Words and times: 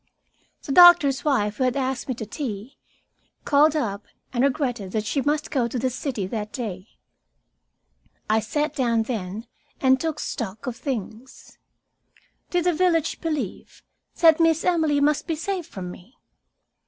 The 0.63 0.71
doctor's 0.71 1.23
wife, 1.23 1.57
who 1.57 1.63
had 1.63 1.75
asked 1.75 2.07
me 2.07 2.15
to 2.15 2.25
tea, 2.25 2.75
called 3.45 3.75
up 3.75 4.07
and 4.33 4.43
regretted 4.43 4.93
that 4.93 5.05
she 5.05 5.21
must 5.21 5.51
go 5.51 5.67
to 5.67 5.77
the 5.77 5.91
city 5.91 6.25
that 6.25 6.51
day. 6.51 6.87
I 8.27 8.39
sat 8.39 8.75
down 8.75 9.03
then 9.03 9.45
and 9.79 9.99
took 10.01 10.19
stock 10.19 10.65
of 10.65 10.75
things. 10.75 11.59
Did 12.49 12.63
the 12.63 12.73
village 12.73 13.21
believe 13.21 13.83
that 14.21 14.39
Miss 14.39 14.65
Emily 14.65 14.99
must 14.99 15.27
be 15.27 15.35
saved 15.35 15.67
from 15.67 15.91
me? 15.91 16.17